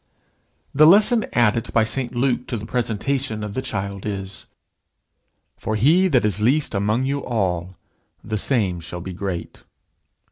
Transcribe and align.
The 0.73 0.87
lesson 0.87 1.27
added 1.33 1.71
by 1.73 1.83
St 1.83 2.15
Luke 2.15 2.47
to 2.47 2.57
the 2.57 2.65
presentation 2.65 3.43
of 3.43 3.53
the 3.53 3.61
child 3.61 4.03
is: 4.03 4.47
"For 5.57 5.75
he 5.75 6.07
that 6.07 6.25
is 6.25 6.41
least 6.41 6.73
among 6.73 7.03
you 7.03 7.23
all, 7.23 7.77
the 8.23 8.39
same 8.39 8.79
shall 8.79 9.01
be 9.01 9.13
great." 9.13 9.63